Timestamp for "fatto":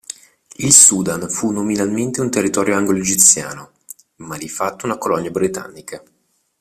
4.49-4.87